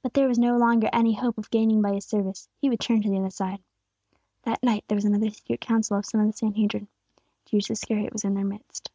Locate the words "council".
5.60-5.98